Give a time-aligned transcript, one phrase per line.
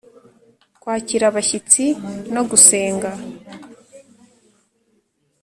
[0.81, 1.83] Kwakira abashyitsi
[2.33, 3.09] no gusenga